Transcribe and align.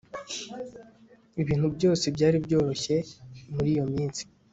ibintu 1.41 1.67
byose 1.75 2.05
byari 2.15 2.37
byoroshye 2.45 2.95
muri 3.53 3.69
iyo 3.75 3.85
minsi 3.93 4.23